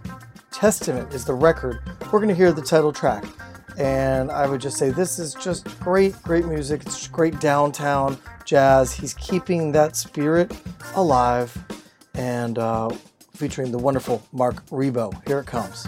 Testament 0.53 1.13
is 1.13 1.25
the 1.25 1.35
record. 1.35 1.81
We're 2.13 2.21
going 2.21 2.29
to 2.29 2.35
hear 2.35 2.53
the 2.53 2.63
title 2.63 2.93
track. 2.93 3.25
And 3.79 4.33
I 4.33 4.49
would 4.49 4.61
just 4.61 4.77
say 4.77 4.91
this 4.91 5.21
is 5.21 5.35
just 5.35 5.79
great, 5.81 6.21
great 6.23 6.45
music. 6.45 6.83
It's 6.85 7.07
great 7.07 7.39
downtown 7.39 8.19
jazz. 8.45 8.93
He's 8.93 9.15
keeping 9.15 9.71
that 9.73 9.95
spirit 9.95 10.53
alive 10.97 11.57
and 12.15 12.59
uh, 12.59 12.91
featuring 13.35 13.71
the 13.71 13.79
wonderful 13.79 14.21
Marc 14.33 14.67
Ribot. 14.67 15.27
Here 15.29 15.39
it 15.39 15.47
comes. 15.47 15.87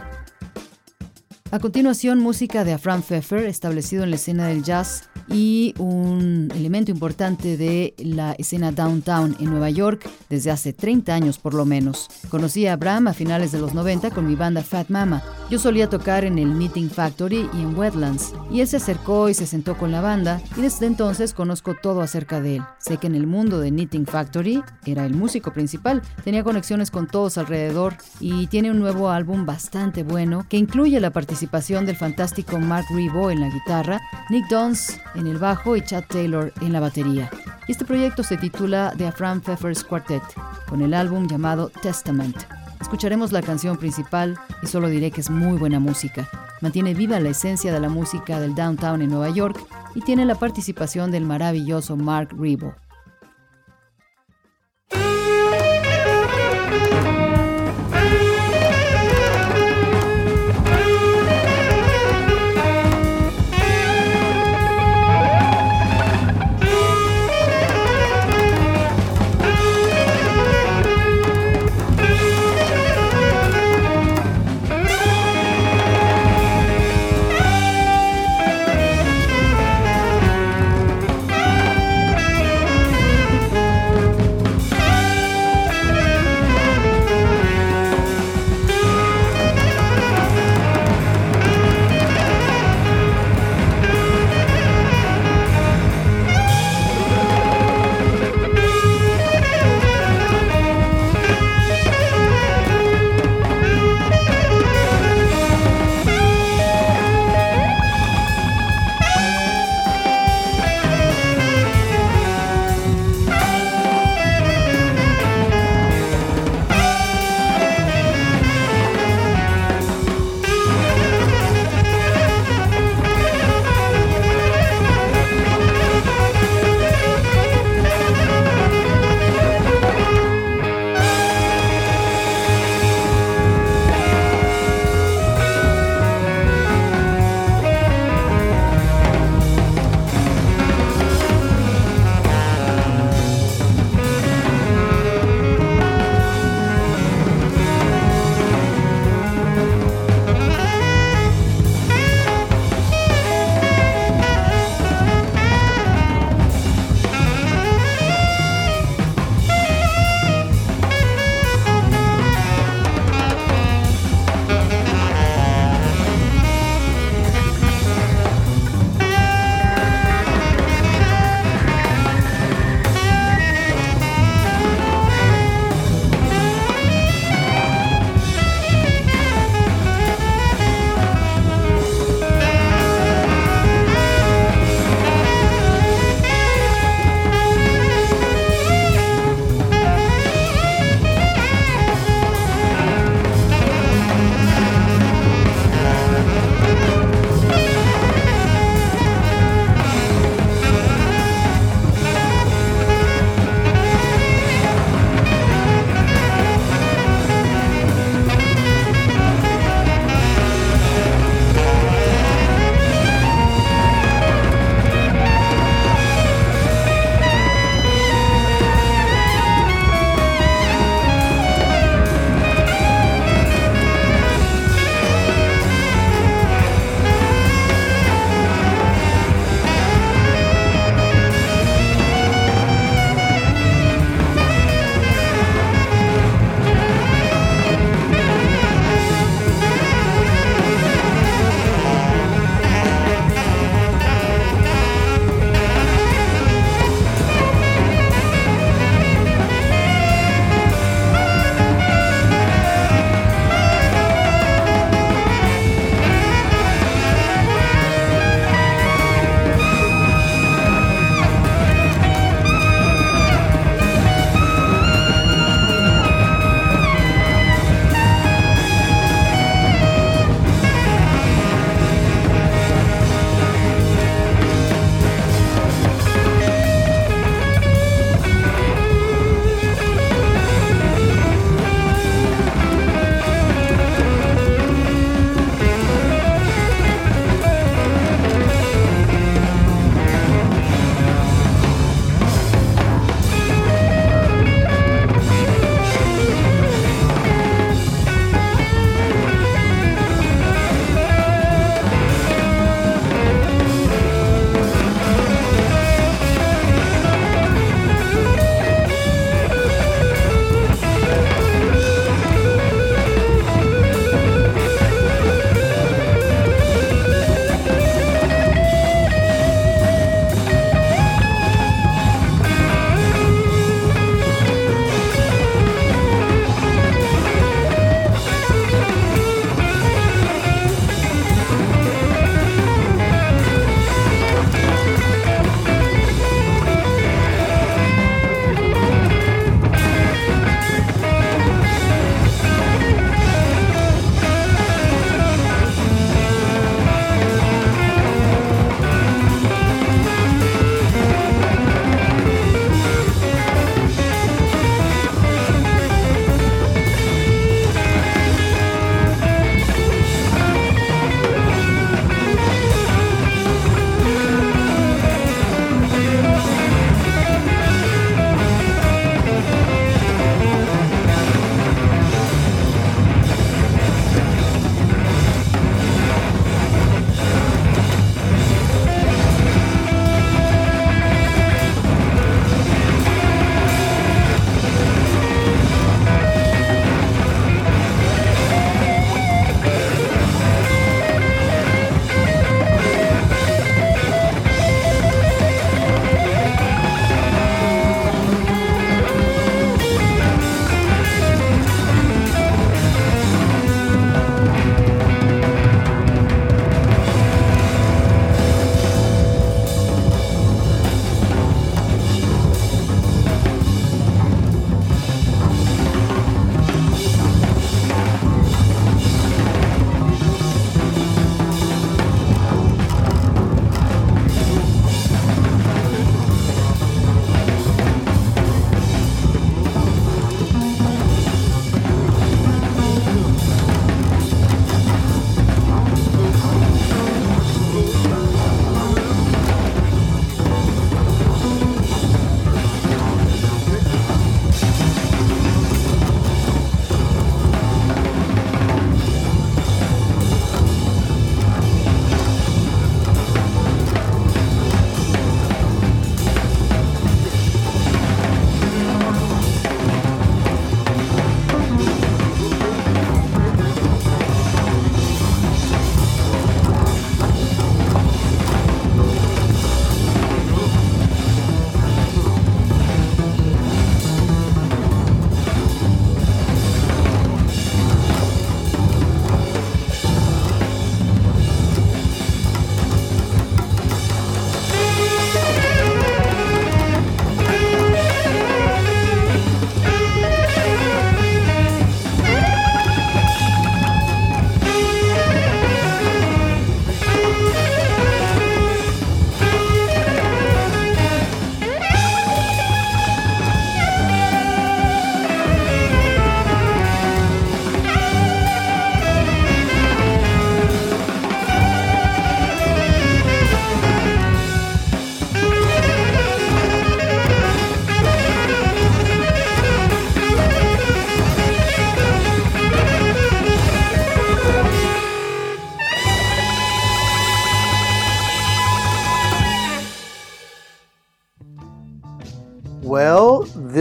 A 1.53 1.59
continuación, 1.59 2.21
música 2.21 2.63
de 2.63 2.73
Afram 2.73 3.03
Pfeffer, 3.03 3.45
establecido 3.45 4.05
en 4.05 4.11
la 4.11 4.17
escena 4.17 4.47
del 4.47 4.63
jazz 4.63 5.09
y 5.29 5.75
un 5.79 6.49
elemento 6.55 6.93
importante 6.93 7.57
de 7.57 7.93
la 7.99 8.35
escena 8.35 8.71
downtown 8.71 9.37
en 9.41 9.51
Nueva 9.51 9.69
York 9.69 10.09
desde 10.29 10.53
hace 10.53 10.73
30 10.73 11.13
años 11.13 11.39
por 11.39 11.55
lo 11.55 11.65
menos. 11.65 12.09
Conocí 12.29 12.69
a 12.69 12.75
Abraham 12.75 13.09
a 13.09 13.15
finales 13.15 13.51
de 13.51 13.59
los 13.59 13.75
90 13.75 14.13
con 14.13 14.29
mi 14.29 14.37
banda 14.37 14.63
Fat 14.63 14.91
Mama. 14.91 15.25
Yo 15.51 15.59
solía 15.59 15.91
tocar 15.91 16.25
en 16.25 16.39
el 16.39 16.53
Knitting 16.53 16.89
Factory 16.89 17.49
y 17.53 17.61
en 17.61 17.77
Wetlands, 17.77 18.33
y 18.53 18.61
él 18.61 18.69
se 18.69 18.77
acercó 18.77 19.29
y 19.29 19.35
se 19.35 19.49
sentó 19.49 19.77
con 19.77 19.91
la 19.91 20.01
banda, 20.01 20.41
y 20.57 20.61
desde 20.61 20.87
entonces 20.87 21.35
conozco 21.35 21.75
todo 21.75 22.01
acerca 22.01 22.41
de 22.41 22.57
él. 22.57 22.63
Sé 22.79 22.99
que 22.99 23.09
en 23.09 23.17
el 23.17 23.27
mundo 23.27 23.59
de 23.59 23.71
Knitting 23.71 24.07
Factory 24.07 24.63
era 24.87 25.05
el 25.05 25.15
músico 25.15 25.53
principal, 25.53 26.03
tenía 26.23 26.45
conexiones 26.45 26.93
con 26.93 27.09
todos 27.09 27.39
alrededor 27.39 27.97
y 28.21 28.47
tiene 28.47 28.71
un 28.71 28.79
nuevo 28.79 29.11
álbum 29.11 29.45
bastante 29.45 30.05
bueno 30.05 30.47
que 30.49 30.57
incluye 30.57 31.01
la 31.01 31.11
participación 31.11 31.40
del 31.41 31.97
fantástico 31.97 32.59
Mark 32.59 32.87
Ribot 32.91 33.33
en 33.33 33.41
la 33.41 33.49
guitarra, 33.49 34.01
Nick 34.29 34.47
Dons 34.49 35.01
en 35.15 35.27
el 35.27 35.39
bajo 35.39 35.75
y 35.75 35.83
Chad 35.83 36.05
Taylor 36.09 36.53
en 36.61 36.73
la 36.73 36.81
batería. 36.81 37.31
Este 37.67 37.85
proyecto 37.85 38.23
se 38.23 38.37
titula 38.37 38.93
The 38.97 39.07
Afram 39.07 39.41
Pfeffer's 39.41 39.83
Quartet, 39.83 40.23
con 40.69 40.83
el 40.83 40.93
álbum 40.93 41.27
llamado 41.27 41.71
Testament. 41.83 42.37
Escucharemos 42.81 43.33
la 43.33 43.43
canción 43.43 43.79
principal 43.79 44.39
y 44.63 44.67
solo 44.67 44.89
diré 44.89 45.11
que 45.11 45.21
es 45.21 45.31
muy 45.31 45.57
buena 45.57 45.81
música. 45.81 46.29
Mantiene 46.61 46.95
viva 46.95 47.21
la 47.21 47.31
esencia 47.31 47.73
de 47.73 47.81
la 47.81 47.89
música 47.89 48.39
del 48.39 48.55
downtown 48.55 49.01
en 49.01 49.11
Nueva 49.11 49.31
York 49.31 49.59
y 49.95 50.03
tiene 50.03 50.25
la 50.25 50.35
participación 50.35 51.11
del 51.11 51.25
maravilloso 51.25 51.97
Mark 51.97 52.31
Ribot. 52.39 52.75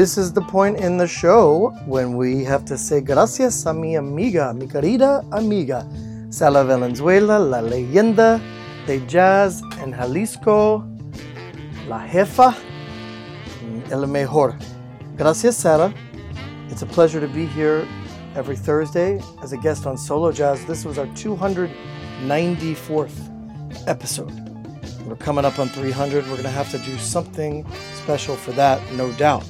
This 0.09 0.17
is 0.17 0.33
the 0.33 0.41
point 0.41 0.79
in 0.79 0.97
the 0.97 1.07
show 1.07 1.69
when 1.85 2.17
we 2.17 2.43
have 2.43 2.65
to 2.65 2.79
say 2.79 2.99
gracias 2.99 3.67
a 3.67 3.73
mi 3.75 3.95
amiga, 3.95 4.55
mi 4.55 4.65
querida 4.65 5.23
amiga, 5.31 5.87
Sara 6.31 6.63
Valenzuela, 6.63 7.37
la 7.37 7.61
leyenda 7.61 8.41
de 8.87 9.05
jazz 9.05 9.61
en 9.79 9.93
Jalisco, 9.93 10.83
la 11.87 11.99
jefa, 12.07 12.55
mm, 13.61 13.91
el 13.91 14.07
mejor. 14.07 14.57
Gracias, 15.15 15.57
Sara. 15.57 15.93
It's 16.69 16.81
a 16.81 16.87
pleasure 16.87 17.21
to 17.21 17.27
be 17.27 17.45
here 17.45 17.87
every 18.35 18.55
Thursday 18.55 19.21
as 19.43 19.53
a 19.53 19.57
guest 19.57 19.85
on 19.85 19.95
Solo 19.95 20.31
Jazz. 20.31 20.65
This 20.65 20.85
was 20.85 20.97
our 20.97 21.05
294th 21.13 23.29
episode. 23.85 24.33
We're 25.05 25.17
coming 25.17 25.45
up 25.45 25.59
on 25.59 25.69
300. 25.69 26.23
We're 26.23 26.31
going 26.31 26.41
to 26.41 26.49
have 26.49 26.71
to 26.71 26.79
do 26.79 26.97
something 26.97 27.63
special 27.93 28.35
for 28.35 28.53
that, 28.53 28.81
no 28.93 29.11
doubt. 29.11 29.45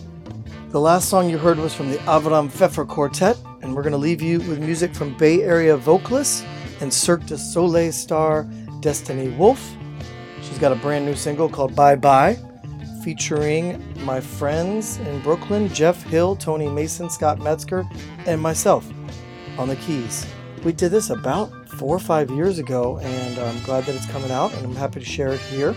The 0.70 0.80
last 0.80 1.10
song 1.10 1.32
you 1.32 1.40
heard 1.40 1.58
was 1.58 1.74
from 1.74 1.90
the 1.90 1.98
Avram 2.06 2.48
Fefer 2.48 2.88
Quartet, 2.88 3.36
and 3.64 3.76
we're 3.76 3.82
going 3.82 3.92
to 3.92 3.98
leave 3.98 4.22
you 4.22 4.38
with 4.42 4.60
music 4.60 4.94
from 4.94 5.18
Bay 5.18 5.42
Area 5.42 5.76
vocalist 5.76 6.46
and 6.80 6.94
Cirque 6.94 7.26
du 7.26 7.40
Soleil 7.40 7.92
star 7.92 8.44
Destani 8.80 9.36
Wolf. 9.36 9.76
She's 10.44 10.60
got 10.60 10.72
a 10.72 10.76
brand 10.76 11.08
new 11.08 11.16
single 11.16 11.50
called 11.50 11.76
Bye 11.76 11.96
Bye, 11.96 12.38
featuring 13.04 13.84
my 14.06 14.22
friends 14.22 14.98
in 14.98 15.20
Brooklyn 15.22 15.70
Jeff 15.70 16.04
Hill, 16.04 16.36
Tony 16.36 16.68
Mason, 16.68 17.10
Scott 17.10 17.40
Metzger, 17.40 17.84
and 18.28 18.40
myself 18.40 18.88
on 19.58 19.70
the 19.70 19.76
keys. 19.78 20.28
We 20.64 20.72
did 20.72 20.92
this 20.92 21.10
about 21.10 21.50
four 21.68 21.96
or 21.96 22.00
five 22.00 22.30
years 22.30 22.60
ago, 22.60 23.00
and 23.00 23.40
I'm 23.40 23.60
glad 23.64 23.86
that 23.86 23.96
it's 23.96 24.06
coming 24.12 24.30
out, 24.30 24.54
and 24.54 24.68
I'm 24.68 24.76
happy 24.76 25.00
to 25.00 25.06
share 25.06 25.30
it 25.30 25.40
here. 25.40 25.74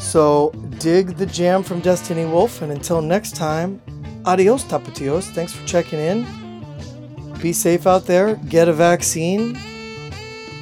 So 0.00 0.50
dig 0.78 1.18
the 1.18 1.26
jam 1.26 1.62
from 1.62 1.82
Destani 1.82 2.28
Wolf, 2.28 2.62
and 2.62 2.72
until 2.72 3.02
next 3.02 3.36
time, 3.36 3.80
adios, 4.24 4.64
tapatios. 4.64 5.24
Thanks 5.34 5.52
for 5.52 5.64
checking 5.66 6.00
in. 6.00 6.26
Be 7.40 7.52
safe 7.52 7.86
out 7.86 8.06
there, 8.06 8.36
get 8.48 8.68
a 8.68 8.72
vaccine, 8.72 9.56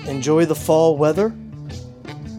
enjoy 0.07 0.45
the 0.45 0.55
fall 0.55 0.97
weather, 0.97 1.27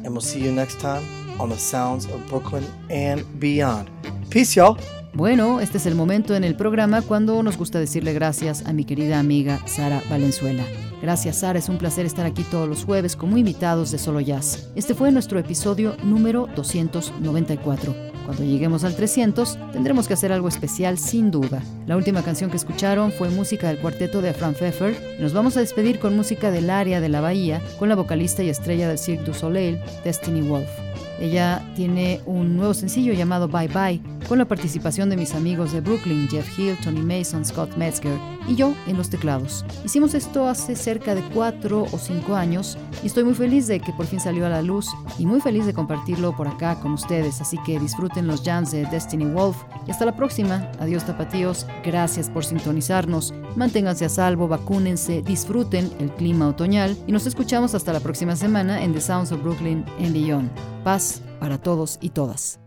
and 0.04 0.12
we'll 0.12 0.22
see 0.22 0.40
you 0.40 0.52
next 0.52 0.80
time 0.80 1.04
on 1.40 1.50
the 1.50 1.58
sounds 1.58 2.06
of 2.06 2.26
Brooklyn 2.28 2.66
and 2.90 3.24
beyond. 3.40 3.90
Peace, 4.30 4.56
y'all. 4.56 4.78
Bueno, 5.14 5.60
este 5.60 5.78
es 5.78 5.86
el 5.86 5.96
momento 5.96 6.36
en 6.36 6.44
el 6.44 6.56
programa 6.56 7.02
cuando 7.02 7.42
nos 7.44 7.58
gusta 7.58 7.80
decirle 7.80 8.14
gracias 8.14 8.64
a 8.66 8.74
mi 8.74 8.86
querida 8.86 9.20
amiga 9.20 9.60
Sara 9.66 10.02
Valenzuela. 10.10 10.64
Gracias 11.02 11.38
Sara, 11.38 11.60
es 11.60 11.70
un 11.70 11.78
placer 11.78 12.06
estar 12.06 12.26
aquí 12.26 12.44
todos 12.44 12.68
los 12.68 12.84
jueves 12.84 13.16
como 13.16 13.38
invitados 13.38 13.92
de 13.92 13.98
Solo 13.98 14.20
Jazz. 14.20 14.70
Este 14.76 14.94
fue 14.94 15.12
nuestro 15.12 15.40
episodio 15.40 15.96
número 16.04 16.48
294. 16.56 17.96
Cuando 18.26 18.44
lleguemos 18.44 18.84
al 18.84 18.96
300, 18.96 19.58
tendremos 19.72 20.08
que 20.08 20.14
hacer 20.14 20.32
algo 20.32 20.50
especial 20.50 21.00
sin 21.00 21.32
duda. 21.32 21.64
La 21.88 21.98
última 21.98 22.22
canción 22.22 22.52
que 22.52 22.58
escucharon 22.58 23.12
fue 23.12 23.30
música 23.30 23.70
del 23.70 23.80
cuarteto 23.80 24.22
de 24.22 24.34
Fran 24.34 24.54
Pfeffer. 24.54 25.18
Nos 25.20 25.34
vamos 25.34 25.58
a 25.58 25.62
despedir 25.62 26.00
con 26.00 26.16
música 26.16 26.52
del 26.52 26.70
área 26.70 27.02
de 27.02 27.10
la 27.10 27.22
bahía 27.22 27.62
con 27.80 27.90
la 27.90 27.96
vocalista 27.96 28.44
y 28.44 28.50
estrella 28.50 28.88
del 28.88 29.00
Cirque 29.00 29.24
du 29.24 29.34
Soleil, 29.34 29.80
Destiny 30.04 30.42
Wolf. 30.42 30.89
Ella 31.20 31.62
tiene 31.76 32.22
un 32.26 32.56
nuevo 32.56 32.74
sencillo 32.74 33.14
llamado 33.14 33.48
Bye 33.48 33.68
Bye, 33.68 34.02
con 34.28 34.38
la 34.38 34.46
participación 34.46 35.10
de 35.10 35.18
mis 35.18 35.36
amigos 35.36 35.72
de 35.74 35.82
Brooklyn, 35.82 36.28
Jeff 36.30 36.58
Hill, 36.58 36.78
Tony 36.84 37.02
Mason, 37.02 37.44
Scott 37.44 37.76
Metzger 37.76 38.18
y 38.48 38.56
yo 38.56 38.74
en 38.88 38.98
los 38.98 39.10
teclados. 39.10 39.66
Hicimos 39.84 40.14
esto 40.14 40.48
hace 40.48 40.76
cerca 40.76 41.16
de 41.16 41.24
4 41.34 41.84
o 41.92 41.98
5 41.98 42.36
años 42.36 42.78
y 43.04 43.08
estoy 43.08 43.24
muy 43.24 43.34
feliz 43.34 43.68
de 43.68 43.80
que 43.80 43.92
por 43.94 44.06
fin 44.06 44.20
salió 44.20 44.46
a 44.46 44.50
la 44.50 44.62
luz 44.62 44.88
y 45.18 45.26
muy 45.26 45.42
feliz 45.42 45.66
de 45.66 45.74
compartirlo 45.74 46.36
por 46.36 46.48
acá 46.48 46.80
con 46.80 46.94
ustedes, 46.94 47.42
así 47.42 47.58
que 47.66 47.80
disfruten 47.80 48.28
los 48.28 48.44
jams 48.44 48.72
de 48.72 48.86
Destiny 48.86 49.26
Wolf 49.26 49.58
y 49.88 49.92
hasta 49.92 50.06
la 50.06 50.16
próxima. 50.16 50.72
Adiós 50.80 51.06
tapatíos, 51.06 51.66
gracias 51.84 52.30
por 52.30 52.46
sintonizarnos, 52.46 53.34
manténganse 53.56 54.06
a 54.06 54.10
salvo, 54.10 54.48
vacúnense, 54.48 55.22
disfruten 55.22 55.90
el 56.00 56.12
clima 56.12 56.48
otoñal 56.48 56.98
y 57.08 57.12
nos 57.12 57.28
escuchamos 57.28 57.76
hasta 57.76 57.94
la 57.94 58.00
próxima 58.00 58.36
semana 58.36 58.84
en 58.84 58.94
The 58.94 59.02
Sounds 59.02 59.32
of 59.32 59.42
Brooklyn 59.44 59.84
en 60.00 60.14
Beyond. 60.14 60.79
Paz 60.90 61.22
para 61.40 61.60
todos 61.60 62.00
y 62.02 62.10
todas. 62.10 62.60